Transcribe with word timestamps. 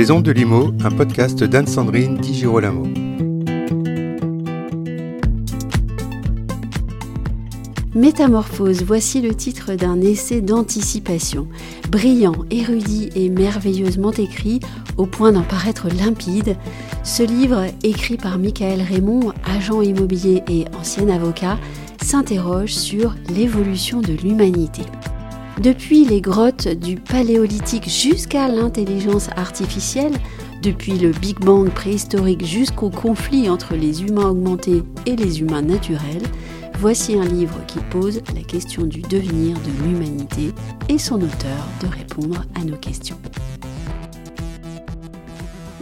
Les 0.00 0.10
Ondes 0.10 0.22
de 0.22 0.32
Limo, 0.32 0.72
un 0.82 0.90
podcast 0.90 1.44
d'Anne-Sandrine 1.44 2.16
Di 2.16 2.32
Girolamo. 2.32 2.84
Métamorphose, 7.94 8.82
voici 8.82 9.20
le 9.20 9.34
titre 9.34 9.74
d'un 9.74 10.00
essai 10.00 10.40
d'anticipation. 10.40 11.48
Brillant, 11.90 12.46
érudit 12.50 13.10
et 13.14 13.28
merveilleusement 13.28 14.12
écrit, 14.12 14.60
au 14.96 15.04
point 15.04 15.32
d'en 15.32 15.42
paraître 15.42 15.88
limpide, 15.88 16.56
ce 17.04 17.22
livre, 17.22 17.66
écrit 17.82 18.16
par 18.16 18.38
Michael 18.38 18.80
Raymond, 18.80 19.34
agent 19.44 19.82
immobilier 19.82 20.42
et 20.48 20.64
ancien 20.80 21.10
avocat, 21.10 21.58
s'interroge 22.02 22.72
sur 22.72 23.14
l'évolution 23.28 24.00
de 24.00 24.14
l'humanité. 24.14 24.84
Depuis 25.62 26.06
les 26.06 26.22
grottes 26.22 26.68
du 26.68 26.96
Paléolithique 26.96 27.86
jusqu'à 27.86 28.48
l'intelligence 28.48 29.28
artificielle, 29.36 30.14
depuis 30.62 30.98
le 30.98 31.10
Big 31.10 31.38
Bang 31.38 31.68
préhistorique 31.68 32.46
jusqu'au 32.46 32.88
conflit 32.88 33.50
entre 33.50 33.74
les 33.74 34.02
humains 34.02 34.30
augmentés 34.30 34.82
et 35.04 35.16
les 35.16 35.42
humains 35.42 35.60
naturels, 35.60 36.22
voici 36.78 37.14
un 37.18 37.26
livre 37.26 37.58
qui 37.66 37.78
pose 37.90 38.22
la 38.34 38.42
question 38.42 38.84
du 38.86 39.02
devenir 39.02 39.54
de 39.58 39.84
l'humanité 39.84 40.54
et 40.88 40.96
son 40.96 41.16
auteur 41.16 41.66
de 41.82 41.88
répondre 41.88 42.42
à 42.58 42.64
nos 42.64 42.78
questions. 42.78 43.18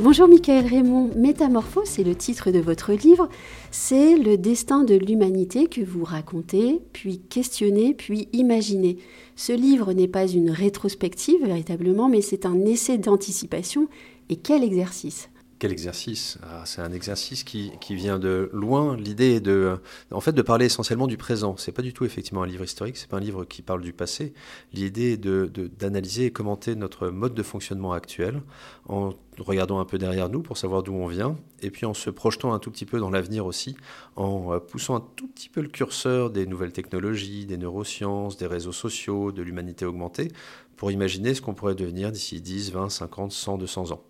Bonjour 0.01 0.29
Michael 0.29 0.65
Raymond, 0.65 1.11
Métamorphose, 1.17 1.89
c'est 1.89 2.05
le 2.05 2.15
titre 2.15 2.53
de 2.53 2.61
votre 2.61 2.93
livre. 2.93 3.29
C'est 3.73 4.17
le 4.17 4.39
destin 4.39 4.85
de 4.85 4.95
l'humanité 4.95 5.67
que 5.67 5.81
vous 5.81 6.05
racontez, 6.05 6.81
puis 6.93 7.21
questionnez, 7.29 7.95
puis 7.95 8.29
imaginez. 8.33 8.99
Ce 9.35 9.53
livre 9.53 9.93
n'est 9.93 10.07
pas 10.07 10.29
une 10.29 10.53
rétrospective 10.53 11.45
véritablement, 11.45 12.09
mais 12.09 12.21
c'est 12.21 12.47
un 12.47 12.65
essai 12.65 12.97
d'anticipation. 12.97 13.89
Et 14.29 14.37
quel 14.37 14.63
exercice 14.63 15.31
quel 15.59 15.73
exercice 15.73 16.39
ah, 16.43 16.63
C'est 16.65 16.81
un 16.81 16.93
exercice 16.93 17.45
qui, 17.45 17.73
vient 17.91 18.19
de 18.19 18.49
loin. 18.53 18.97
L'idée 18.97 19.37
est 19.37 19.41
de, 19.41 19.79
en 20.11 20.21
fait, 20.21 20.33
de 20.33 20.43
parler 20.43 20.67
essentiellement 20.67 21.07
du 21.07 21.17
présent. 21.17 21.57
C'est 21.57 21.73
pas 21.73 21.83
du 21.83 21.93
tout 21.93 22.05
effectivement 22.05 22.43
un 22.43 22.47
livre 22.47 22.65
historique. 22.65 22.97
C'est 22.97 23.09
pas 23.09 23.17
un 23.17 23.21
livre 23.21 23.45
qui 23.45 23.63
parle 23.63 23.83
du 23.83 23.93
passé. 23.93 24.33
L'idée 24.73 25.13
est 25.13 25.17
de, 25.17 25.51
d'analyser 25.79 26.27
et 26.27 26.31
commenter 26.31 26.75
notre 26.75 27.09
mode 27.09 27.35
de 27.35 27.43
fonctionnement 27.43 27.93
actuel 27.93 28.43
en 28.87 29.11
regardant 29.39 29.79
un 29.81 29.85
peu 29.85 29.99
derrière 29.99 30.29
nous 30.29 30.43
pour 30.43 30.57
savoir 30.57 30.83
d'où 30.83 30.95
on 30.95 31.07
vient, 31.07 31.37
et 31.63 31.71
puis 31.71 31.87
en 31.87 31.95
se 31.95 32.11
projetant 32.11 32.53
un 32.53 32.59
tout 32.59 32.71
petit 32.71 32.87
peu 32.87 32.99
dans 32.99 33.11
l'avenir 33.11 33.47
aussi, 33.47 33.77
en 34.17 34.53
euh, 34.53 34.59
poussant 34.59 34.97
un 34.97 35.05
tout 35.17 35.29
petit 35.29 35.49
peu 35.49 35.61
le 35.61 35.69
curseur 35.69 36.31
des 36.31 36.47
nouvelles 36.47 36.73
technologies, 36.73 37.47
des 37.47 37.57
neurosciences, 37.57 38.37
des 38.37 38.47
réseaux 38.47 38.73
sociaux, 38.73 39.31
de 39.31 39.43
l'humanité 39.43 39.85
augmentée, 39.85 40.33
pour 40.77 40.91
imaginer 40.91 41.35
ce 41.35 41.43
qu'on 41.43 41.55
pourrait 41.55 41.75
devenir 41.75 42.13
d'ici 42.13 42.41
10, 42.41 42.73
20, 42.73 42.89
50, 42.89 43.33
100, 43.33 43.59
200 43.59 43.93
ans. 43.93 44.03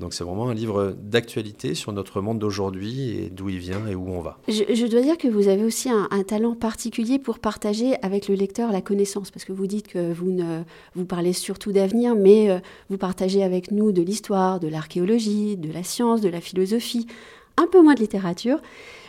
Donc 0.00 0.12
c'est 0.12 0.24
vraiment 0.24 0.48
un 0.48 0.54
livre 0.54 0.96
d'actualité 1.00 1.74
sur 1.74 1.92
notre 1.92 2.20
monde 2.20 2.38
d'aujourd'hui 2.38 3.16
et 3.16 3.30
d'où 3.30 3.48
il 3.48 3.58
vient 3.58 3.86
et 3.86 3.94
où 3.94 4.08
on 4.08 4.20
va. 4.20 4.38
Je, 4.48 4.86
dois 4.86 5.00
dire 5.00 5.16
que 5.16 5.28
vous 5.28 5.46
avez 5.48 5.62
aussi 5.62 5.88
un, 5.88 6.08
talent 6.24 6.54
particulier 6.54 7.18
pour 7.18 7.38
partager 7.38 7.94
avec 8.02 8.28
le 8.28 8.34
lecteur 8.34 8.72
la 8.72 8.80
connaissance, 8.80 9.30
parce 9.30 9.44
que 9.44 9.52
vous 9.52 9.66
dites 9.66 9.86
que 9.86 10.12
vous, 10.12 10.32
ne, 10.32 10.62
vous 10.94 11.04
parlez 11.04 11.32
surtout 11.32 11.70
d'avenir, 11.70 12.16
mais 12.16 12.50
euh, 12.50 12.58
vous 12.90 12.98
partagez 12.98 13.44
avec 13.44 13.70
nous 13.70 13.92
de 13.92 14.02
l'histoire, 14.02 14.58
de 14.58 14.68
l'archéologie, 14.68 15.56
de 15.56 15.72
la 15.72 15.84
science, 15.84 16.20
de 16.20 16.28
la 16.28 16.40
philosophie, 16.40 17.06
un 17.56 17.66
peu 17.68 17.80
moins 17.80 17.94
de 17.94 18.00
littérature. 18.00 18.60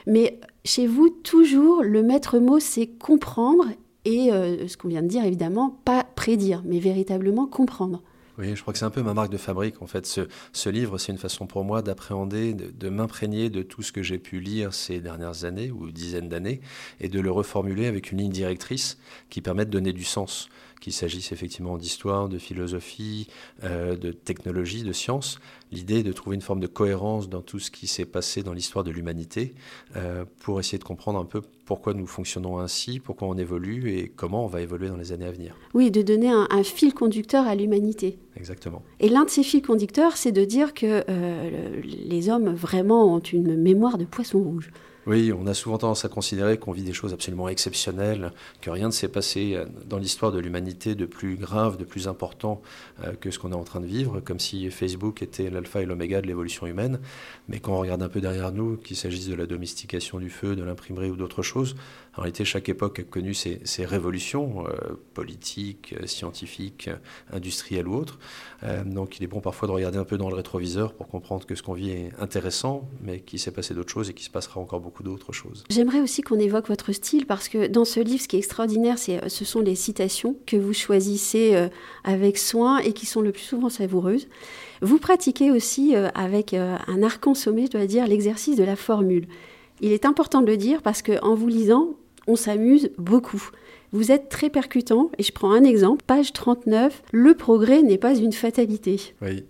Mais 0.05 0.39
chez 0.65 0.85
vous, 0.85 1.09
toujours, 1.09 1.81
le 1.81 2.03
maître 2.03 2.37
mot, 2.37 2.59
c'est 2.59 2.87
comprendre 2.87 3.65
et, 4.05 4.31
euh, 4.31 4.67
ce 4.67 4.77
qu'on 4.77 4.87
vient 4.87 5.01
de 5.01 5.07
dire, 5.07 5.25
évidemment, 5.25 5.79
pas 5.83 6.05
prédire, 6.15 6.61
mais 6.63 6.79
véritablement 6.79 7.47
comprendre. 7.47 8.03
Oui, 8.37 8.53
je 8.53 8.61
crois 8.61 8.73
que 8.73 8.79
c'est 8.79 8.85
un 8.85 8.89
peu 8.89 9.01
ma 9.01 9.13
marque 9.13 9.31
de 9.31 9.37
fabrique. 9.37 9.81
En 9.81 9.87
fait, 9.87 10.05
ce, 10.05 10.69
livre, 10.69 10.97
c'est 10.97 11.13
une 11.13 11.17
façon 11.17 11.47
pour 11.47 11.63
moi 11.63 11.81
d'appréhender, 11.81 12.53
de, 12.53 12.89
m'imprégner 12.89 13.49
de 13.49 13.61
tout 13.61 13.81
ce 13.81 13.93
que 13.93 14.03
j'ai 14.03 14.19
pu 14.19 14.41
lire 14.41 14.73
ces 14.73 14.99
dernières 14.99 15.45
années 15.45 15.71
ou 15.71 15.89
dizaines 15.89 16.27
d'années 16.27 16.59
et 16.99 17.07
de 17.07 17.21
le 17.21 17.31
reformuler 17.31 17.85
avec 17.85 18.11
une 18.11 18.17
ligne 18.17 18.31
directrice 18.31 18.97
qui 19.29 19.41
permet 19.41 19.65
de 19.65 19.71
donner 19.71 19.93
du 19.93 20.03
sens 20.03 20.49
qu'il 20.79 20.93
s'agisse 20.93 21.31
effectivement 21.31 21.77
d'histoire, 21.77 22.29
de 22.29 22.37
philosophie, 22.37 23.27
euh, 23.63 23.95
de 23.95 24.11
technologie, 24.11 24.83
de 24.83 24.93
science. 24.93 25.39
L'idée 25.71 25.99
est 25.99 26.03
de 26.03 26.13
trouver 26.13 26.35
une 26.35 26.41
forme 26.41 26.59
de 26.59 26.67
cohérence 26.67 27.29
dans 27.29 27.41
tout 27.41 27.59
ce 27.59 27.71
qui 27.71 27.87
s'est 27.87 28.05
passé 28.05 28.43
dans 28.43 28.53
l'histoire 28.53 28.83
de 28.83 28.91
l'humanité 28.91 29.55
euh, 29.95 30.25
pour 30.39 30.59
essayer 30.59 30.77
de 30.77 30.83
comprendre 30.83 31.19
un 31.19 31.25
peu 31.25 31.41
pourquoi 31.65 31.93
nous 31.93 32.05
fonctionnons 32.05 32.59
ainsi, 32.59 32.99
pourquoi 32.99 33.27
on 33.27 33.37
évolue 33.37 33.91
et 33.97 34.09
comment 34.15 34.45
on 34.45 34.47
va 34.47 34.61
évoluer 34.61 34.87
dans 34.87 34.97
les 34.97 35.11
années 35.11 35.25
à 35.25 35.31
venir. 35.31 35.55
Oui, 35.73 35.89
de 35.89 36.01
donner 36.01 36.29
un, 36.29 36.63
fil 36.63 36.93
conducteur 36.93 37.47
à 37.47 37.55
l'humanité. 37.55 38.19
Exactement. 38.37 38.83
Et 38.99 39.09
l'un 39.09 39.25
de 39.25 39.29
ces 39.29 39.43
fils 39.43 39.61
conducteurs, 39.61 40.17
c'est 40.17 40.31
de 40.31 40.45
dire 40.45 40.73
que 40.73 41.03
euh, 41.09 41.81
les 41.83 42.29
hommes 42.29 42.53
vraiment 42.53 43.13
ont 43.13 43.19
une 43.19 43.55
mémoire 43.55 43.97
de 43.97 44.05
poisson 44.05 44.39
rouge. 44.39 44.71
Oui, 45.07 45.31
on 45.31 45.45
a 45.45 45.53
souvent 45.53 45.77
tendance 45.77 46.03
à 46.03 46.09
considérer 46.09 46.57
qu'on 46.57 46.71
vit 46.71 46.81
des 46.81 46.93
choses 46.93 47.13
absolument 47.13 47.47
exceptionnelles, 47.47 48.31
que 48.61 48.71
rien 48.71 48.87
ne 48.87 48.91
s'est 48.91 49.07
passé 49.07 49.55
dans 49.87 49.99
l'histoire 49.99 50.31
de 50.31 50.39
l'humanité 50.39 50.95
de 50.95 51.05
plus 51.05 51.35
grave, 51.35 51.77
de 51.77 51.83
plus 51.83 52.07
important 52.07 52.59
euh, 53.03 53.13
que 53.13 53.29
ce 53.29 53.37
qu'on 53.37 53.51
est 53.51 53.55
en 53.55 53.63
train 53.63 53.81
de 53.81 53.85
vivre, 53.85 54.19
comme 54.19 54.39
si 54.39 54.69
Facebook 54.71 55.21
était 55.21 55.51
l'alpha 55.51 55.83
et 55.83 55.85
l'oméga 55.85 56.21
de 56.21 56.27
l'évolution 56.27 56.65
humaine. 56.65 56.99
Mais 57.49 57.59
quand 57.59 57.73
on 57.73 57.79
regarde 57.79 58.01
un 58.01 58.09
peu 58.09 58.19
derrière 58.19 58.51
nous, 58.51 58.77
qu'il 58.77 58.97
s'agisse 58.97 59.27
de 59.27 59.35
la 59.35 59.45
domestication 59.45 60.17
du 60.17 60.31
feu, 60.31 60.55
de 60.55 60.63
l'imprimerie 60.63 61.11
ou 61.11 61.15
d'autres 61.15 61.43
choses, 61.43 61.75
en 62.17 62.21
réalité, 62.21 62.45
chaque 62.45 62.69
époque 62.69 62.99
a 62.99 63.03
connu 63.03 63.33
ses, 63.33 63.85
révolutions 63.85 64.65
euh, 64.67 64.95
politiques, 65.13 65.95
scientifiques, 66.05 66.89
industrielles 67.31 67.87
ou 67.87 67.95
autres. 67.95 68.19
Euh, 68.63 68.83
donc 68.85 69.19
il 69.19 69.23
est 69.23 69.27
bon 69.27 69.41
parfois 69.41 69.67
de 69.67 69.73
regarder 69.73 69.97
un 69.97 70.05
peu 70.05 70.17
dans 70.17 70.29
le 70.29 70.35
rétroviseur 70.35 70.93
pour 70.93 71.07
comprendre 71.07 71.45
que 71.45 71.55
ce 71.55 71.63
qu'on 71.63 71.73
vit 71.73 71.91
est 71.91 72.11
intéressant, 72.19 72.87
mais 73.01 73.19
qu'il 73.19 73.39
s'est 73.39 73.51
passé 73.51 73.73
d'autres 73.73 73.91
choses 73.91 74.09
et 74.09 74.13
qu'il 74.13 74.25
se 74.25 74.29
passera 74.29 74.61
encore 74.61 74.79
beaucoup 74.79 74.94
d'autres 75.03 75.33
choses. 75.33 75.63
J'aimerais 75.69 76.01
aussi 76.01 76.21
qu'on 76.21 76.39
évoque 76.39 76.67
votre 76.67 76.91
style 76.91 77.25
parce 77.25 77.49
que 77.49 77.67
dans 77.67 77.85
ce 77.85 77.99
livre, 77.99 78.21
ce 78.21 78.27
qui 78.27 78.35
est 78.35 78.39
extraordinaire, 78.39 78.97
c'est, 78.97 79.27
ce 79.29 79.45
sont 79.45 79.61
les 79.61 79.75
citations 79.75 80.35
que 80.45 80.57
vous 80.57 80.73
choisissez 80.73 81.55
euh, 81.55 81.67
avec 82.03 82.37
soin 82.37 82.79
et 82.79 82.93
qui 82.93 83.05
sont 83.05 83.21
le 83.21 83.31
plus 83.31 83.43
souvent 83.43 83.69
savoureuses. 83.69 84.27
Vous 84.81 84.99
pratiquez 84.99 85.51
aussi 85.51 85.95
avec 85.95 86.53
un 86.53 87.01
arc 87.01 87.25
en 87.25 87.33
sommet, 87.33 87.65
je 87.65 87.71
dois 87.71 87.85
dire, 87.85 88.05
l'exercice 88.07 88.57
de 88.57 88.63
la 88.63 88.75
formule. 88.75 89.25
Il 89.79 89.93
est 89.93 90.05
important 90.05 90.41
de 90.41 90.47
le 90.47 90.57
dire 90.57 90.81
parce 90.81 91.01
qu'en 91.01 91.33
vous 91.33 91.47
lisant, 91.47 91.95
on 92.27 92.35
s'amuse 92.35 92.91
beaucoup. 92.97 93.49
Vous 93.91 94.11
êtes 94.11 94.29
très 94.29 94.49
percutant, 94.49 95.09
et 95.17 95.23
je 95.23 95.31
prends 95.31 95.51
un 95.51 95.63
exemple, 95.63 96.03
page 96.05 96.33
39, 96.33 97.03
le 97.11 97.33
progrès 97.33 97.81
n'est 97.81 97.97
pas 97.97 98.15
une 98.15 98.33
fatalité. 98.33 99.13
Oui. 99.21 99.45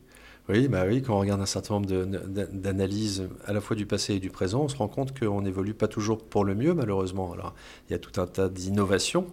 Oui, 0.48 0.68
bah 0.68 0.84
oui, 0.88 1.02
quand 1.02 1.16
on 1.16 1.20
regarde 1.20 1.42
un 1.42 1.48
certain 1.48 1.76
nombre 1.76 1.88
d'analyses 1.88 3.28
à 3.46 3.54
la 3.54 3.62
fois 3.62 3.76
du 3.76 3.88
passé 3.88 4.16
et 4.16 4.20
du 4.20 4.30
présent, 4.30 4.62
on 4.62 4.68
se 4.68 4.76
rend 4.76 4.88
compte 4.88 5.18
qu'on 5.18 5.42
n'évolue 5.42 5.74
pas 5.74 5.88
toujours 5.88 6.24
pour 6.24 6.46
le 6.46 6.54
mieux, 6.54 6.76
malheureusement. 6.76 7.34
Alors, 7.34 7.56
il 7.90 7.94
y 7.94 7.96
a 7.96 8.00
tout 8.00 8.22
un 8.22 8.28
tas 8.28 8.48
d'innovations 8.48 9.26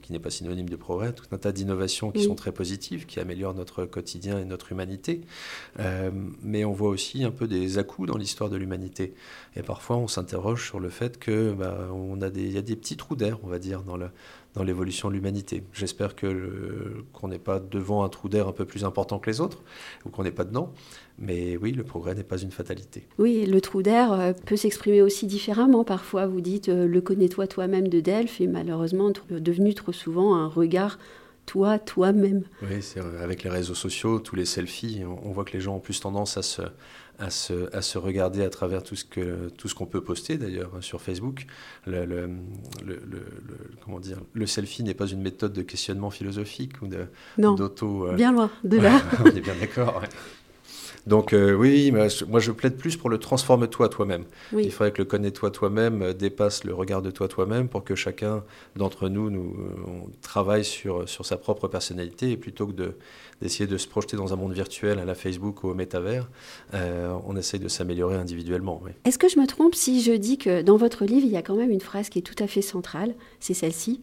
qui 0.00 0.12
n'est 0.12 0.18
pas 0.18 0.30
synonyme 0.30 0.68
de 0.68 0.76
progrès, 0.76 1.12
tout 1.12 1.26
un 1.32 1.36
tas 1.36 1.52
d'innovations 1.52 2.10
qui 2.10 2.24
sont 2.24 2.34
très 2.34 2.52
positives, 2.52 3.04
qui 3.06 3.20
améliorent 3.20 3.52
notre 3.52 3.84
quotidien 3.84 4.38
et 4.38 4.44
notre 4.46 4.72
humanité. 4.72 5.20
Euh, 5.78 6.10
mais 6.42 6.64
on 6.64 6.72
voit 6.72 6.88
aussi 6.88 7.24
un 7.24 7.30
peu 7.30 7.46
des 7.46 7.76
à-coups 7.76 8.08
dans 8.08 8.16
l'histoire 8.16 8.48
de 8.48 8.56
l'humanité. 8.56 9.14
Et 9.56 9.62
parfois, 9.62 9.96
on 9.96 10.08
s'interroge 10.08 10.66
sur 10.66 10.80
le 10.80 10.88
fait 10.88 11.18
que 11.18 11.52
bah, 11.52 11.88
on 11.92 12.22
a 12.22 12.30
des, 12.30 12.48
y 12.48 12.58
a 12.58 12.62
des 12.62 12.76
petits 12.76 12.96
trous 12.96 13.16
d'air, 13.16 13.38
on 13.42 13.48
va 13.48 13.58
dire, 13.58 13.82
dans 13.82 13.96
le, 13.96 14.08
dans 14.54 14.62
l'évolution 14.62 15.08
de 15.08 15.14
l'humanité. 15.14 15.64
J'espère 15.72 16.14
que 16.14 17.04
qu'on 17.12 17.28
n'est 17.28 17.38
pas 17.38 17.58
devant 17.58 18.04
un 18.04 18.08
trou 18.08 18.28
d'air 18.28 18.48
un 18.48 18.52
peu 18.52 18.64
plus 18.64 18.84
important 18.84 19.18
que 19.18 19.28
les 19.28 19.40
autres, 19.40 19.62
ou 20.04 20.10
qu'on 20.10 20.22
n'est 20.22 20.30
pas 20.30 20.44
dedans. 20.44 20.72
Mais 21.18 21.56
oui, 21.56 21.72
le 21.72 21.84
progrès 21.84 22.14
n'est 22.14 22.24
pas 22.24 22.38
une 22.38 22.50
fatalité. 22.50 23.06
Oui, 23.18 23.46
le 23.46 23.60
trou 23.60 23.82
d'air 23.82 24.12
euh, 24.12 24.32
peut 24.46 24.56
s'exprimer 24.56 25.02
aussi 25.02 25.26
différemment. 25.26 25.84
Parfois, 25.84 26.26
vous 26.26 26.40
dites 26.40 26.68
euh, 26.68 26.86
le 26.86 27.00
connais-toi 27.00 27.46
toi-même 27.46 27.88
de 27.88 28.00
Delphes 28.00 28.40
est 28.40 28.46
malheureusement 28.46 29.12
devenu 29.30 29.74
trop 29.74 29.92
souvent 29.92 30.34
un 30.34 30.48
regard 30.48 30.98
toi, 31.46 31.78
toi-même. 31.78 32.44
Oui, 32.62 32.82
c'est 32.82 33.00
avec 33.00 33.42
les 33.42 33.50
réseaux 33.50 33.74
sociaux, 33.74 34.18
tous 34.18 34.36
les 34.36 34.44
selfies, 34.44 35.02
on 35.04 35.30
voit 35.30 35.44
que 35.44 35.52
les 35.52 35.60
gens 35.60 35.76
ont 35.76 35.80
plus 35.80 36.00
tendance 36.00 36.36
à 36.36 36.42
se, 36.42 36.62
à 37.18 37.30
se, 37.30 37.74
à 37.74 37.82
se 37.82 37.98
regarder 37.98 38.42
à 38.42 38.50
travers 38.50 38.82
tout 38.82 38.96
ce 38.96 39.04
que 39.04 39.48
tout 39.50 39.68
ce 39.68 39.74
qu'on 39.74 39.86
peut 39.86 40.02
poster 40.02 40.36
d'ailleurs 40.36 40.72
hein, 40.76 40.80
sur 40.80 41.00
Facebook. 41.00 41.46
Le, 41.86 42.04
le, 42.04 42.28
le, 42.84 42.98
comment 43.84 44.00
dire, 44.00 44.18
le 44.32 44.46
selfie 44.46 44.82
n'est 44.82 44.94
pas 44.94 45.06
une 45.06 45.22
méthode 45.22 45.52
de 45.52 45.62
questionnement 45.62 46.10
philosophique 46.10 46.82
ou 46.82 46.88
de 46.88 47.06
d'auto. 47.38 48.08
Euh, 48.08 48.14
bien 48.14 48.32
loin 48.32 48.50
de 48.64 48.78
là. 48.78 49.00
on 49.20 49.26
est 49.26 49.40
bien 49.40 49.54
d'accord. 49.60 50.02
Donc 51.06 51.32
euh, 51.32 51.52
oui, 51.52 51.92
moi 51.92 52.08
je 52.08 52.50
plaide 52.50 52.76
plus 52.76 52.96
pour 52.96 53.10
le 53.10 53.18
transforme-toi 53.18 53.88
toi-même. 53.88 54.24
Il 54.52 54.70
faudrait 54.70 54.92
que 54.92 54.98
le 54.98 55.04
connais-toi 55.04 55.50
toi-même 55.50 56.02
euh, 56.02 56.12
dépasse 56.12 56.64
le 56.64 56.72
regard 56.74 57.02
de 57.02 57.10
toi 57.10 57.28
toi-même 57.28 57.68
pour 57.68 57.84
que 57.84 57.94
chacun 57.94 58.42
d'entre 58.76 59.08
nous, 59.08 59.30
nous 59.30 59.54
travaille 60.22 60.64
sur, 60.64 61.08
sur 61.08 61.26
sa 61.26 61.36
propre 61.36 61.68
personnalité 61.68 62.30
et 62.30 62.36
plutôt 62.36 62.66
que 62.66 62.72
de, 62.72 62.96
d'essayer 63.42 63.66
de 63.66 63.76
se 63.76 63.86
projeter 63.86 64.16
dans 64.16 64.32
un 64.32 64.36
monde 64.36 64.52
virtuel 64.52 64.98
à 64.98 65.04
la 65.04 65.14
Facebook 65.14 65.64
ou 65.64 65.68
au 65.68 65.74
métavers, 65.74 66.28
euh, 66.72 67.14
on 67.26 67.36
essaye 67.36 67.60
de 67.60 67.68
s'améliorer 67.68 68.16
individuellement. 68.16 68.82
Est-ce 69.04 69.18
que 69.18 69.28
je 69.28 69.38
me 69.38 69.46
trompe 69.46 69.74
si 69.74 70.02
je 70.02 70.12
dis 70.12 70.38
que 70.38 70.62
dans 70.62 70.76
votre 70.76 71.04
livre, 71.04 71.26
il 71.26 71.32
y 71.32 71.36
a 71.36 71.42
quand 71.42 71.56
même 71.56 71.70
une 71.70 71.80
phrase 71.80 72.08
qui 72.08 72.20
est 72.20 72.22
tout 72.22 72.42
à 72.42 72.46
fait 72.46 72.62
centrale, 72.62 73.14
c'est 73.40 73.54
celle-ci 73.54 74.00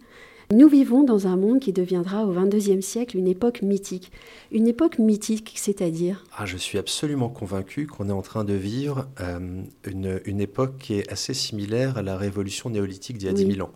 Nous 0.52 0.68
vivons 0.68 1.04
dans 1.04 1.28
un 1.28 1.38
monde 1.38 1.62
qui 1.62 1.72
deviendra 1.72 2.26
au 2.26 2.34
XXIe 2.34 2.82
siècle 2.82 3.16
une 3.16 3.28
époque 3.28 3.62
mythique. 3.62 4.12
Une 4.52 4.68
époque 4.68 5.00
mythique, 5.00 5.54
c'est-à-dire 5.56 6.26
ah, 6.36 6.46
Je 6.46 6.58
suis 6.58 6.78
absolument 6.78 7.30
convaincu 7.30 7.88
qu'on 7.88 8.10
est 8.10 8.14
en 8.14 8.22
train 8.22 8.44
de 8.44 8.54
vivre 8.54 9.08
euh, 9.22 9.64
une, 9.86 10.42
époque 10.42 10.78
qui 10.78 10.96
est 10.96 11.10
assez 11.10 11.34
similaire 11.34 11.98
à 11.98 12.02
la 12.02 12.18
révolution 12.18 12.70
néolithique 12.70 13.18
d'il 13.18 13.28
y 13.28 13.30
a 13.30 13.34
10 13.34 13.54
000 13.56 13.66
ans. 13.66 13.72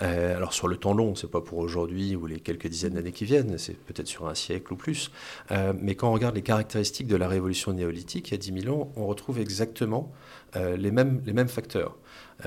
Euh, 0.00 0.36
alors 0.36 0.52
sur 0.52 0.68
le 0.68 0.76
temps 0.76 0.94
long, 0.94 1.16
c'est 1.16 1.28
pas 1.28 1.40
pour 1.40 1.58
aujourd'hui 1.58 2.14
ou 2.14 2.26
les 2.26 2.38
quelques 2.38 2.68
dizaines 2.68 2.94
d'années 2.94 3.10
qui 3.10 3.24
viennent, 3.24 3.58
c'est 3.58 3.76
peut-être 3.76 4.06
sur 4.06 4.28
un 4.28 4.36
siècle 4.36 4.74
ou 4.74 4.76
plus. 4.76 5.10
Euh, 5.50 5.72
mais 5.76 5.96
quand 5.96 6.08
on 6.08 6.12
regarde 6.12 6.36
les 6.36 6.42
caractéristiques 6.42 7.08
de 7.08 7.16
la 7.16 7.26
révolution 7.26 7.72
néolithique, 7.72 8.28
il 8.28 8.32
y 8.32 8.34
a 8.34 8.38
10 8.38 8.62
000 8.62 8.76
ans, 8.76 8.92
on 8.94 9.08
retrouve 9.08 9.40
exactement 9.40 10.12
les, 10.54 10.90
mêmes, 10.90 11.22
les 11.24 11.32
mêmes 11.32 11.48
facteurs 11.48 11.96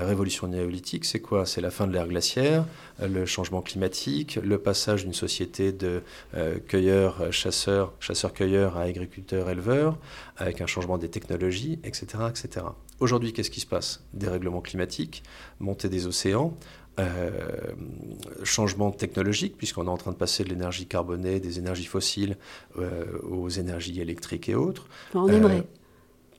révolution 0.03 0.47
néolithique, 0.47 1.05
c'est 1.05 1.19
quoi? 1.19 1.45
C'est 1.45 1.61
la 1.61 1.71
fin 1.71 1.87
de 1.87 1.93
l'ère 1.93 2.07
glaciaire, 2.07 2.65
euh, 3.01 3.07
le 3.07 3.25
changement 3.25 3.61
climatique, 3.61 4.39
le 4.41 4.57
passage 4.57 5.03
d'une 5.03 5.13
société 5.13 5.71
de 5.71 6.01
euh, 6.35 6.57
cueilleurs, 6.59 7.31
chasseurs, 7.31 7.93
chasseurs-cueilleurs 7.99 8.77
à 8.77 8.81
agriculteurs-éleveurs, 8.81 9.97
avec 10.37 10.61
un 10.61 10.67
changement 10.67 10.97
des 10.97 11.09
technologies, 11.09 11.79
etc. 11.83 12.05
etc. 12.29 12.65
Aujourd'hui, 12.99 13.33
qu'est-ce 13.33 13.51
qui 13.51 13.61
se 13.61 13.65
passe? 13.65 14.03
Dérèglement 14.13 14.61
climatique, 14.61 15.23
montée 15.59 15.89
des 15.89 16.07
océans, 16.07 16.57
euh, 16.97 17.29
changement 18.43 18.91
technologique, 18.91 19.57
puisqu'on 19.57 19.85
est 19.85 19.89
en 19.89 19.97
train 19.97 20.11
de 20.11 20.17
passer 20.17 20.43
de 20.43 20.49
l'énergie 20.49 20.87
carbonée, 20.87 21.39
des 21.39 21.59
énergies 21.59 21.85
fossiles 21.85 22.37
aux 23.29 23.49
énergies 23.49 23.99
électriques 23.99 24.47
et 24.47 24.55
autres. 24.55 24.87
on 25.13 25.27
aimerait. 25.27 25.65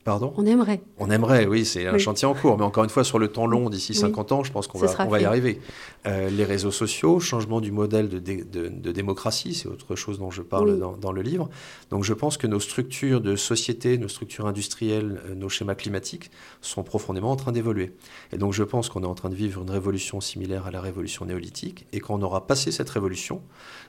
Pardon? 0.06 0.32
On 0.36 0.46
aimerait. 0.46 0.82
On 0.98 1.10
aimerait, 1.10 1.46
oui, 1.46 1.64
c'est 1.64 1.88
un 1.88 1.98
chantier 1.98 2.28
en 2.28 2.34
cours. 2.34 2.56
Mais 2.56 2.62
encore 2.62 2.84
une 2.84 2.90
fois, 2.90 3.02
sur 3.02 3.18
le 3.18 3.26
temps 3.26 3.48
long, 3.48 3.68
d'ici 3.68 3.92
50 3.92 4.30
ans, 4.30 4.44
je 4.44 4.52
pense 4.52 4.68
qu'on 4.68 4.78
va, 4.78 4.86
on 5.00 5.08
va 5.08 5.20
y 5.20 5.24
arriver. 5.24 5.60
Euh, 6.06 6.30
les 6.30 6.44
réseaux 6.44 6.70
sociaux, 6.70 7.18
changement 7.18 7.60
du 7.60 7.72
modèle 7.72 8.08
de, 8.08 8.20
de, 8.20 8.92
démocratie, 8.92 9.52
c'est 9.52 9.66
autre 9.66 9.96
chose 9.96 10.20
dont 10.20 10.30
je 10.30 10.42
parle 10.42 10.78
dans, 10.78 10.96
dans, 10.96 11.10
le 11.10 11.22
livre. 11.22 11.48
Donc 11.90 12.04
je 12.04 12.14
pense 12.14 12.36
que 12.36 12.46
nos 12.46 12.60
structures 12.60 13.20
de 13.20 13.34
société, 13.34 13.98
nos 13.98 14.06
structures 14.06 14.46
industrielles, 14.46 15.20
euh, 15.28 15.34
nos 15.34 15.48
schémas 15.48 15.74
climatiques 15.74 16.30
sont 16.60 16.84
profondément 16.84 17.32
en 17.32 17.36
train 17.36 17.50
d'évoluer. 17.50 17.92
Et 18.32 18.38
donc 18.38 18.52
je 18.52 18.62
pense 18.62 18.88
qu'on 18.88 19.02
est 19.02 19.06
en 19.06 19.16
train 19.16 19.30
de 19.30 19.34
vivre 19.34 19.60
une 19.62 19.70
révolution 19.72 20.20
similaire 20.20 20.66
à 20.66 20.70
la 20.70 20.80
révolution 20.80 21.24
néolithique. 21.24 21.84
Et 21.92 21.98
quand 21.98 22.14
on 22.14 22.22
aura 22.22 22.46
passé 22.46 22.70
cette 22.70 22.90
révolution, 22.90 23.42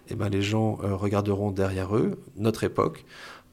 eh 0.10 0.16
ben, 0.16 0.30
les 0.30 0.42
gens 0.42 0.80
euh, 0.84 0.96
regarderont 0.96 1.52
derrière 1.52 1.96
eux 1.96 2.18
notre 2.38 2.64
époque 2.64 3.06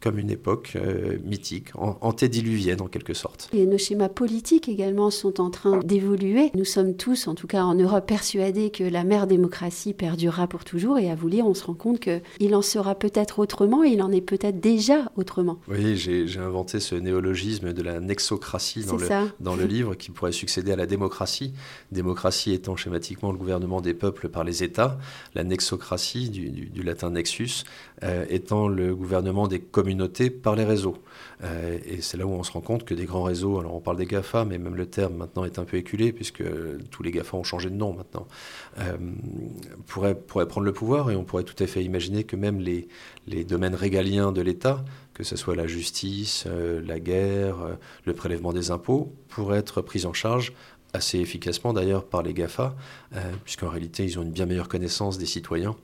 comme 0.04 0.18
une 0.18 0.30
époque 0.30 0.74
euh, 0.76 1.16
mythique, 1.24 1.70
antédiluvienne 1.74 2.82
en 2.82 2.88
quelque 2.88 3.14
sorte. 3.14 3.48
Et 3.54 3.64
nos 3.64 3.78
schémas 3.78 4.10
politiques 4.10 4.68
également 4.68 5.10
sont 5.10 5.40
en 5.40 5.48
train 5.48 5.78
d'évoluer. 5.78 6.50
Nous 6.54 6.66
sommes 6.66 6.94
tous, 6.94 7.26
en 7.26 7.34
tout 7.34 7.46
cas 7.46 7.62
en 7.64 7.74
Europe, 7.74 8.06
persuadés 8.06 8.68
que 8.68 8.84
la 8.84 9.02
mère 9.02 9.26
démocratie 9.26 9.94
perdurera 9.94 10.46
pour 10.46 10.62
toujours. 10.64 10.98
Et 10.98 11.10
à 11.10 11.14
vous 11.14 11.28
lire, 11.28 11.46
on 11.46 11.54
se 11.54 11.64
rend 11.64 11.72
compte 11.72 12.00
qu'il 12.00 12.54
en 12.54 12.60
sera 12.60 12.94
peut-être 12.94 13.38
autrement, 13.38 13.82
et 13.82 13.92
il 13.92 14.02
en 14.02 14.12
est 14.12 14.20
peut-être 14.20 14.60
déjà 14.60 15.10
autrement. 15.16 15.58
Oui, 15.68 15.96
j'ai 15.96 16.38
inventé 16.38 16.80
ce 16.80 16.96
néologisme 16.96 17.72
de 17.72 17.82
la 17.82 18.00
nexocratie 18.00 18.84
dans, 18.84 18.98
le, 18.98 19.08
dans 19.40 19.56
le 19.56 19.64
livre 19.64 19.94
qui 19.94 20.10
pourrait 20.10 20.32
succéder 20.32 20.72
à 20.72 20.76
la 20.76 20.84
démocratie. 20.84 21.54
Démocratie 21.92 22.52
étant 22.52 22.76
schématiquement 22.76 23.32
le 23.32 23.38
gouvernement 23.38 23.80
des 23.80 23.94
peuples 23.94 24.28
par 24.28 24.44
les 24.44 24.62
États, 24.62 24.98
la 25.34 25.44
nexocratie, 25.44 26.28
du, 26.28 26.82
latin 26.82 27.12
nexus, 27.12 27.64
euh, 28.02 28.26
étant 28.28 28.68
le 28.68 28.94
gouvernement 28.94 29.48
des 29.48 29.60
communautés 29.60 29.93
par 30.42 30.56
les 30.56 30.64
réseaux. 30.64 30.96
Euh, 31.42 31.78
et 31.84 32.00
c'est 32.00 32.16
là 32.16 32.26
où 32.26 32.30
on 32.30 32.42
se 32.42 32.52
rend 32.52 32.60
compte 32.60 32.84
que 32.84 32.94
des 32.94 33.04
grands 33.04 33.22
réseaux, 33.22 33.58
alors 33.58 33.74
on 33.74 33.80
parle 33.80 33.96
des 33.96 34.06
GAFA, 34.06 34.44
mais 34.44 34.58
même 34.58 34.76
le 34.76 34.86
terme 34.86 35.14
maintenant 35.16 35.44
est 35.44 35.58
un 35.58 35.64
peu 35.64 35.76
éculé, 35.76 36.12
puisque 36.12 36.42
tous 36.90 37.02
les 37.02 37.10
GAFA 37.10 37.36
ont 37.36 37.44
changé 37.44 37.70
de 37.70 37.74
nom 37.74 37.92
maintenant, 37.92 38.26
euh, 38.78 38.96
pourraient, 39.86 40.14
prendre 40.14 40.62
le 40.62 40.72
pouvoir, 40.72 41.10
et 41.10 41.16
on 41.16 41.24
pourrait 41.24 41.44
tout 41.44 41.60
à 41.62 41.66
fait 41.66 41.82
imaginer 41.82 42.24
que 42.24 42.36
même 42.36 42.60
les, 42.60 42.88
les 43.26 43.44
domaines 43.44 43.74
régaliens 43.74 44.32
de 44.32 44.42
l'État, 44.42 44.84
que 45.12 45.24
ce 45.24 45.36
soit 45.36 45.54
la 45.54 45.66
justice, 45.66 46.44
euh, 46.46 46.80
la 46.84 47.00
guerre, 47.00 47.56
le 48.04 48.12
prélèvement 48.14 48.52
des 48.52 48.70
impôts, 48.70 49.12
pourraient 49.28 49.58
être 49.58 49.80
pris 49.82 50.06
en 50.06 50.12
charge 50.12 50.52
assez 50.92 51.18
efficacement 51.18 51.72
d'ailleurs 51.72 52.04
par 52.04 52.22
les 52.22 52.32
GAFA, 52.32 52.76
puisqu'en 53.42 53.68
réalité 53.68 54.04
ils 54.04 54.16
ont 54.20 54.22
une 54.22 54.30
bien 54.30 54.46
meilleure 54.46 54.68
connaissance 54.68 55.18
des 55.18 55.26
citoyens 55.26 55.74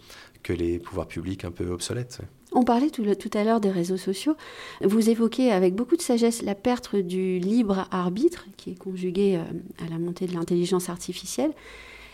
que 0.44 0.52
les 0.52 0.78
pouvoirs 0.78 1.08
publics 1.08 1.44
un 1.44 1.50
peu 1.50 1.68
obsolètes. 1.70 2.20
On 2.52 2.64
parlait 2.64 2.90
tout, 2.90 3.04
à 3.34 3.44
l'heure 3.44 3.60
des 3.60 3.70
réseaux 3.70 3.96
sociaux. 3.96 4.34
Vous 4.82 5.08
évoquez 5.08 5.52
avec 5.52 5.74
beaucoup 5.74 5.96
de 5.96 6.02
sagesse 6.02 6.42
la 6.42 6.54
perte 6.54 6.96
du 6.96 7.38
libre 7.38 7.86
arbitre, 7.92 8.46
qui 8.56 8.70
est 8.70 8.78
conjugué 8.78 9.36
euh, 9.36 9.84
à 9.84 9.88
la 9.88 9.98
montée 9.98 10.26
de 10.26 10.34
l'intelligence 10.34 10.88
artificielle. 10.88 11.52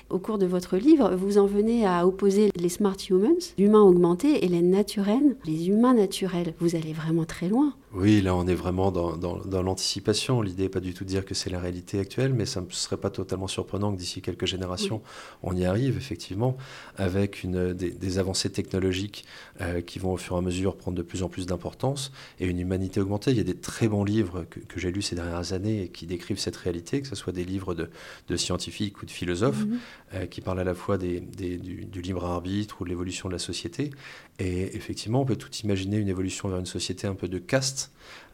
Au 0.09 0.19
cours 0.19 0.39
de 0.39 0.47
votre 0.47 0.77
livre, 0.77 1.15
vous 1.17 1.39
en 1.39 1.47
venez 1.47 1.85
à 1.87 2.07
opposer 2.07 2.51
les 2.55 2.69
smart 2.69 2.97
humans, 3.11 3.35
l'humain 3.59 3.81
augmenté, 3.81 4.45
et 4.45 4.49
les 4.49 4.63
naturels, 4.63 5.37
les 5.47 5.69
humains 5.69 5.95
naturels. 5.95 6.55
Vous 6.61 6.77
allez 6.77 6.93
vraiment 6.93 7.25
très 7.25 7.49
loin. 7.49 7.75
Oui, 7.97 8.21
là 8.21 8.35
on 8.35 8.47
est 8.47 8.55
vraiment 8.55 8.93
dans, 8.93 9.63
l'anticipation. 9.63 10.43
L'idée 10.43 10.65
n'est 10.65 10.69
pas 10.69 10.81
du 10.81 10.93
tout 10.93 11.05
de 11.05 11.09
dire 11.09 11.25
que 11.25 11.33
c'est 11.33 11.49
la 11.49 11.59
réalité 11.59 11.99
actuelle, 11.99 12.35
mais 12.35 12.45
ça 12.45 12.61
ne 12.61 12.67
serait 12.69 12.99
pas 12.99 13.09
totalement 13.09 13.49
surprenant 13.49 13.91
que 13.91 13.97
d'ici 13.97 14.21
quelques 14.21 14.45
générations, 14.45 15.01
on 15.43 15.57
y 15.57 15.65
arrive 15.65 15.97
effectivement, 15.97 16.59
avec 16.99 17.43
une, 17.43 17.73
des, 17.73 18.19
avancées 18.19 18.53
technologiques 18.53 19.25
euh, 19.63 19.81
qui 19.81 19.99
vont 19.99 20.13
au 20.13 20.19
fur 20.19 20.37
et 20.37 20.39
à 20.39 20.43
mesure 20.43 20.77
prendre 20.77 20.97
de 20.97 21.03
plus 21.03 21.23
en 21.23 21.31
plus 21.31 21.47
d'importance 21.47 22.13
et 22.39 22.47
une 22.47 22.61
humanité 22.61 23.01
augmentée. 23.01 23.31
Il 23.31 23.39
y 23.39 23.41
a 23.41 23.45
des 23.45 23.57
très 23.57 23.89
bons 23.89 24.05
livres 24.05 24.45
que, 24.45 24.79
j'ai 24.79 24.93
lus 24.93 25.01
ces 25.01 25.17
dernières 25.17 25.55
années 25.55 25.85
et 25.85 25.89
qui 25.89 26.07
décrivent 26.07 26.39
cette 26.39 26.57
réalité, 26.57 27.01
que 27.01 27.09
ce 27.09 27.17
soit 27.17 27.33
des 27.33 27.45
livres 27.45 27.75
de, 27.75 28.37
scientifiques 28.37 29.03
ou 29.03 29.07
de 29.07 29.11
philosophes, 29.11 29.65
mhm. 29.65 29.79
euh, 30.15 30.27
qui 30.27 30.43
parlent 30.43 30.61
à 30.61 30.65
la 30.65 30.75
fois 30.75 30.99
du, 30.99 31.21
du 31.23 32.03
libre 32.03 32.27
arbitre 32.27 32.83
ou 32.83 32.85
de 32.85 32.91
l'évolution 32.91 33.31
de 33.31 33.33
la 33.33 33.39
société. 33.39 33.91
Et 34.39 34.77
effectivement, 34.77 35.23
on 35.23 35.25
peut 35.25 35.37
tout 35.37 35.51
imaginer 35.65 35.97
une 35.97 36.09
évolution 36.09 36.51
vers 36.51 36.59
une 36.59 36.67
société 36.67 37.07
un 37.07 37.15
peu 37.15 37.29
de 37.29 37.39
caste 37.39 37.86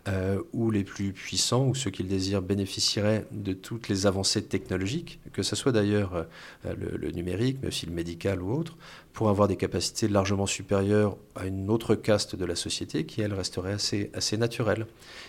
euh, 0.08 0.42
où 0.52 0.72
les 0.72 0.82
plus 0.82 1.12
puissants 1.12 1.64
ou 1.64 1.76
ceux 1.76 1.90
qui 1.90 2.02
le 2.02 2.08
désirent 2.08 2.42
bénéficieraient 2.42 3.24
de 3.30 3.52
toutes 3.52 3.88
les 3.88 4.04
avancées 4.04 4.42
technologiques, 4.42 5.20
que 5.32 5.44
ce 5.44 5.54
soit 5.54 5.70
d'ailleurs 5.70 6.26
euh, 6.66 6.74
le, 6.76 7.12
numérique, 7.12 7.58
mais 7.62 7.68
aussi 7.68 7.86
le 7.86 7.92
médical 7.92 8.42
ou 8.42 8.52
autre, 8.52 8.76
pour 9.12 9.28
avoir 9.28 9.46
des 9.46 9.54
capacités 9.54 10.08
largement 10.08 10.46
supérieures 10.46 11.16
à 11.36 11.46
une 11.46 11.70
autre 11.70 11.94
caste 11.94 12.34
de 12.34 12.44
la 12.44 12.56
société 12.56 13.06
qui, 13.06 13.20
elle, 13.20 13.32
resterait 13.32 13.74
assez, 13.74 14.36
naturelle. 14.36 14.88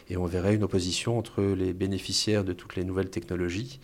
Et 0.09 0.17
on 0.17 0.25
verrait 0.25 0.55
une 0.55 0.63
opposition 0.63 1.19
entre 1.19 1.43
les 1.43 1.73
bénéficiaires 1.73 2.43
de 2.43 2.53
toutes 2.53 2.75
les 2.75 2.83
nouvelles 2.83 3.11
technologies 3.11 3.79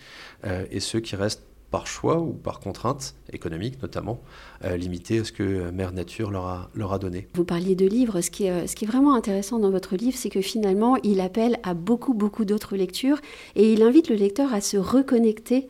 euh, 0.45 0.65
et 0.71 0.79
ceux 0.79 1.01
qui 1.01 1.15
restent 1.15 1.43
par 1.71 1.87
choix 1.87 2.19
ou 2.19 2.33
par 2.33 2.59
contrainte 2.59 3.15
économique 3.31 3.81
notamment, 3.81 4.21
euh, 4.63 4.77
à 4.77 5.23
ce 5.23 5.31
que 5.31 5.69
Mère 5.71 5.91
Nature 5.91 6.31
leur 6.31 6.45
a, 6.45 6.69
leur 6.73 6.93
a 6.93 6.99
donné. 6.99 7.27
Vous 7.35 7.43
parliez 7.43 7.75
de 7.75 7.85
livres, 7.85 8.21
ce 8.21 8.31
qui, 8.31 8.45
est, 8.45 8.67
ce 8.67 8.75
qui 8.75 8.85
est 8.85 8.87
vraiment 8.87 9.13
intéressant 9.13 9.59
dans 9.59 9.69
votre 9.69 9.95
livre, 9.95 10.17
c'est 10.17 10.29
que 10.29 10.41
finalement, 10.41 10.97
il 11.03 11.21
appelle 11.21 11.57
à 11.63 11.73
beaucoup, 11.73 12.13
beaucoup 12.13 12.45
d'autres 12.45 12.75
lectures 12.75 13.19
et 13.55 13.73
il 13.73 13.81
invite 13.83 14.09
le 14.09 14.15
lecteur 14.15 14.53
à 14.53 14.61
se 14.61 14.77
reconnecter 14.77 15.67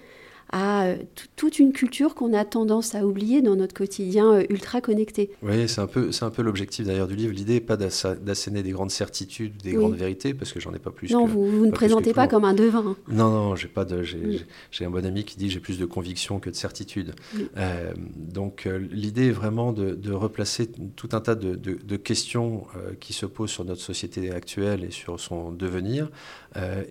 à 0.51 0.85
euh, 0.85 0.95
toute 1.35 1.59
une 1.59 1.73
culture 1.73 2.15
qu'on 2.15 2.33
a 2.33 2.43
tendance 2.43 2.95
à 2.95 3.05
oublier 3.05 3.41
dans 3.41 3.55
notre 3.55 3.73
quotidien 3.73 4.33
euh, 4.33 4.43
ultra 4.49 4.81
connecté. 4.81 5.31
Oui, 5.43 5.67
c'est 5.67 5.81
un 5.81 5.87
peu, 5.87 6.11
c'est 6.11 6.25
un 6.25 6.31
peu 6.31 6.41
l'objectif 6.41 6.85
d'ailleurs 6.85 7.07
du 7.07 7.15
livre. 7.15 7.33
L'idée 7.33 7.55
n'est 7.55 7.59
pas 7.59 7.77
d'asséner 7.77 8.63
des 8.63 8.71
grandes 8.71 8.91
certitudes, 8.91 9.57
des 9.61 9.73
grandes 9.73 9.95
vérités, 9.95 10.33
parce 10.33 10.51
que 10.51 10.59
j'en 10.59 10.73
ai 10.73 10.79
pas 10.79 10.91
plus. 10.91 11.11
Non, 11.11 11.25
vous, 11.25 11.45
vous 11.45 11.65
ne 11.65 11.71
présentez 11.71 12.13
pas 12.13 12.27
comme 12.27 12.45
un 12.45 12.53
devin. 12.53 12.95
Non, 13.07 13.29
non, 13.29 13.55
j'ai 13.55 13.67
pas 13.67 13.85
de, 13.85 14.03
j'ai, 14.03 14.85
un 14.85 14.89
bon 14.89 15.05
ami 15.05 15.23
qui 15.23 15.37
dit 15.37 15.49
j'ai 15.49 15.59
plus 15.59 15.77
de 15.77 15.85
conviction 15.85 16.39
que 16.39 16.49
de 16.49 16.55
certitude. 16.55 17.13
Euh, 17.57 17.93
donc 18.15 18.67
l'idée 18.91 19.27
est 19.27 19.31
vraiment 19.31 19.71
de, 19.71 20.11
replacer 20.11 20.67
tout 20.95 21.09
un 21.13 21.21
tas 21.21 21.35
de, 21.35 21.55
de 21.55 21.95
questions 21.97 22.65
qui 22.99 23.13
se 23.13 23.25
posent 23.25 23.51
sur 23.51 23.63
notre 23.63 23.81
société 23.81 24.31
actuelle 24.31 24.83
et 24.83 24.91
sur 24.91 25.19
son 25.19 25.51
devenir, 25.51 26.09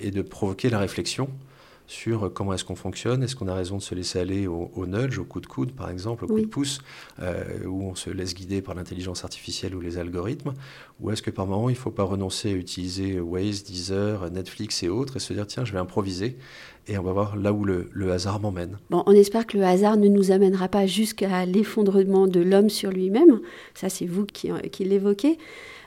et 0.01 0.11
de 0.11 0.23
provoquer 0.23 0.71
la 0.71 0.79
réflexion 0.79 1.29
sur 1.89 2.31
comment 2.33 2.53
est-ce 2.53 2.65
qu'on 2.65 2.77
fonctionne, 2.77 3.23
est-ce 3.23 3.35
qu'on 3.35 3.49
a 3.49 3.55
raison 3.55 3.79
de 3.79 3.83
se 3.83 3.95
laisser 3.95 4.21
aller 4.21 4.47
au, 4.47 4.87
nudge, 4.87 5.19
au 5.19 5.25
coup 5.25 5.41
de 5.41 5.47
coude 5.47 5.73
par 5.73 5.91
exemple, 5.91 6.27
au 6.27 6.29
coup 6.29 6.41
de 6.41 6.47
pouce, 6.47 6.81
euh, 7.21 7.65
où 7.67 7.83
on 7.83 7.95
se 7.95 8.11
laisse 8.11 8.35
guider 8.35 8.61
par 8.61 8.75
l'intelligence 8.75 9.25
artificielle 9.25 9.75
ou 9.75 9.81
les 9.81 9.97
algorithmes, 9.97 10.53
ou 11.01 11.11
est-ce 11.11 11.23
que 11.23 11.31
par 11.31 11.47
moment 11.47 11.71
il 11.71 11.73
ne 11.73 11.79
faut 11.79 11.91
pas 11.91 12.05
renoncer 12.05 12.51
à 12.51 12.53
utiliser 12.53 13.19
Waze, 13.19 13.65
Deezer, 13.65 14.31
Netflix 14.31 14.83
et 14.83 14.91
autres 14.91 15.17
et 15.17 15.19
se 15.19 15.33
dire 15.33 15.47
tiens 15.47 15.65
je 15.65 15.73
vais 15.73 15.79
improviser 15.79 16.37
et 16.89 16.99
on 16.99 17.03
va 17.03 17.13
voir 17.13 17.37
là 17.37 17.55
où 17.55 17.65
le, 17.65 18.13
hasard 18.13 18.39
m'emmène? 18.39 18.79
Bon, 18.91 19.03
on 19.07 19.13
espère 19.13 19.47
que 19.47 19.57
le 19.57 19.65
hasard 19.65 19.97
ne 19.97 20.09
nous 20.09 20.31
amènera 20.31 20.69
pas 20.69 20.87
jusqu'à 20.87 21.47
l'effondrement 21.47 22.27
de 22.27 22.41
l'homme 22.41 22.69
sur 22.69 22.91
lui-même, 22.91 23.41
ça 23.75 23.89
c'est 23.89 24.07
vous 24.07 24.27
qui, 24.27 24.51
qui 24.71 24.85
l'évoquez. 24.85 25.39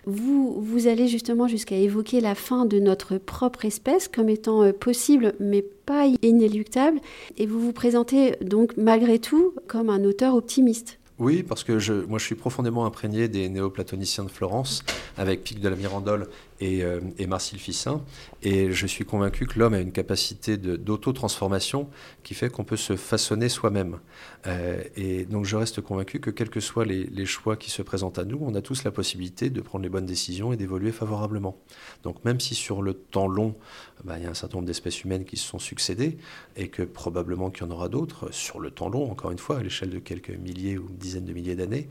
Vous, 0.06 0.60
vous 0.62 0.88
allez 0.88 1.08
justement 1.08 1.48
jusqu'à 1.48 1.76
évoquer 1.76 2.22
la 2.22 2.34
fin 2.34 2.66
de 2.66 2.80
notre 2.80 3.18
propre 3.18 3.66
espèce 3.66 4.08
comme 4.08 4.30
étant 4.30 4.64
euh, 4.64 4.72
possible 4.72 5.34
mais 5.40 5.62
pas 5.62 6.08
inéluctable 6.22 7.00
et 7.38 7.46
vous 7.46 7.60
vous 7.60 7.74
présentez 7.74 8.36
donc 8.42 8.74
malgré 8.78 9.20
tout 9.20 9.54
comme 9.68 9.90
un 9.90 10.04
auteur 10.04 10.36
optimiste. 10.36 10.98
Oui, 11.20 11.44
parce 11.44 11.64
que 11.64 11.78
je, 11.78 11.94
moi 11.94 12.18
je 12.18 12.26
suis 12.26 12.34
profondément 12.34 12.84
imprégné 12.86 13.28
des 13.28 13.48
néoplatoniciens 13.48 14.24
de 14.24 14.30
Florence, 14.30 14.84
avec 15.20 15.44
Pic 15.44 15.60
de 15.60 15.70
la 15.70 15.76
Mirandole 15.76 16.28
et, 16.62 16.84
euh, 16.84 17.02
et 17.18 17.28
Marcille 17.28 17.60
Fissin. 17.60 18.02
Et 18.44 18.72
je 18.72 18.88
suis 18.88 19.04
convaincu 19.04 19.48
que 19.48 19.60
l'homme 19.60 19.74
a 19.74 19.80
une 19.80 19.92
capacité 19.92 20.58
d'auto-transformation 20.58 21.90
qui 22.24 22.36
fait 22.36 22.50
qu'on 22.50 22.64
peut 22.64 22.78
se 22.78 22.96
façonner 22.96 23.50
soi-même. 23.50 24.00
Euh, 24.48 24.82
et 24.96 25.26
donc 25.26 25.46
je 25.46 25.58
reste 25.58 25.82
convaincu 25.82 26.20
que 26.20 26.30
quels 26.30 26.50
que 26.50 26.60
soient 26.60 26.86
les, 26.86 27.26
choix 27.26 27.56
qui 27.58 27.70
se 27.70 27.82
présentent 27.82 28.20
à 28.20 28.26
nous, 28.26 28.40
on 28.42 28.56
a 28.56 28.62
tous 28.62 28.84
la 28.84 28.92
possibilité 28.92 29.50
de 29.50 29.62
prendre 29.62 29.84
les 29.84 29.90
bonnes 29.90 30.06
décisions 30.06 30.54
et 30.54 30.58
d'évoluer 30.58 30.92
favorablement. 30.92 31.58
Donc 32.04 32.24
même 32.26 32.40
si 32.40 32.56
sur 32.56 32.82
le 32.82 32.94
temps 32.94 33.28
long, 33.28 33.56
bah, 34.04 34.18
il 34.18 34.24
y 34.24 34.28
a 34.28 34.30
un 34.30 34.34
certain 34.34 34.58
nombre 34.58 34.68
d'espèces 34.68 35.04
humaines 35.04 35.26
qui 35.26 35.38
se 35.38 35.48
sont 35.48 35.60
succédées 35.60 36.18
et 36.56 36.68
que 36.70 36.84
probablement 36.84 37.50
qu'il 37.50 37.66
y 37.66 37.70
en 37.70 37.72
aura 37.72 37.90
d'autres, 37.90 38.32
sur 38.32 38.60
le 38.60 38.72
temps 38.72 38.90
long, 38.90 39.10
encore 39.10 39.32
une 39.32 39.38
fois, 39.38 39.58
à 39.58 39.64
l'échelle 39.64 39.90
de 39.90 40.00
quelques 40.00 40.32
milliers 40.32 40.78
ou 40.78 40.88
dizaines 40.90 41.26
de 41.26 41.34
milliers 41.34 41.56
d'années, 41.56 41.88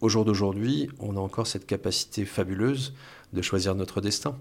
au 0.00 0.08
jour 0.08 0.24
d'aujourd'hui, 0.24 0.90
on 0.98 1.16
a 1.16 1.20
encore 1.20 1.46
cette 1.46 1.66
capacité 1.66 2.24
fabuleuse 2.24 2.92
de 3.34 3.42
choisir 3.42 3.74
notre 3.74 4.00
destin. 4.00 4.36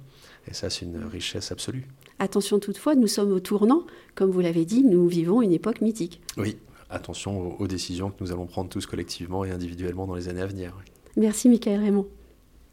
Et 0.48 0.54
ça, 0.54 0.70
c'est 0.70 0.86
une 0.86 1.04
richesse 1.04 1.52
absolue. 1.52 1.86
Attention 2.20 2.60
toutefois, 2.60 2.96
nous 2.96 3.08
sommes 3.08 3.32
au 3.32 3.40
tournant. 3.40 3.86
Comme 4.16 4.32
vous 4.32 4.40
l'avez 4.40 4.66
dit, 4.66 4.84
nous 4.84 5.08
vivons 5.08 5.42
une 5.42 5.52
époque 5.52 5.82
mythique. 5.82 6.22
Oui, 6.38 6.58
attention 6.90 7.60
aux, 7.60 7.68
décisions 7.68 8.12
que 8.12 8.24
nous 8.24 8.32
allons 8.32 8.46
prendre 8.46 8.70
tous 8.70 8.86
collectivement 8.86 9.44
et 9.44 9.52
individuellement 9.52 10.06
dans 10.06 10.16
les 10.16 10.30
années 10.30 10.42
à 10.42 10.48
venir. 10.48 10.74
Merci, 11.18 11.50
Michael 11.50 11.82
Raymond. 11.82 12.08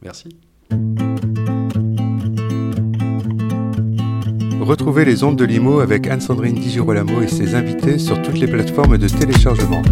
Merci. 0.02 0.28
Retrouvez 4.60 5.04
les 5.04 5.24
ondes 5.24 5.36
de 5.36 5.44
Limo 5.44 5.80
avec 5.80 6.06
Anne-Sandrine 6.06 6.54
Di 6.54 6.70
Girolamo 6.70 7.22
et 7.22 7.28
ses 7.28 7.54
invités 7.54 7.98
sur 7.98 8.20
toutes 8.22 8.38
les 8.38 8.46
plateformes 8.46 8.98
de 8.98 9.08
téléchargement. 9.08 9.82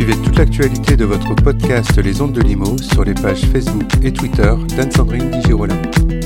Suivez 0.00 0.16
toute 0.22 0.38
l'actualité 0.38 0.96
de 0.96 1.04
votre 1.04 1.34
podcast 1.34 1.94
Les 2.02 2.22
ondes 2.22 2.32
de 2.32 2.40
Limo 2.40 2.78
sur 2.78 3.04
les 3.04 3.12
pages 3.12 3.44
Facebook 3.52 3.84
et 4.02 4.10
Twitter 4.10 4.54
d'Anne-Sandrine 4.74 5.30
Di. 5.30 6.19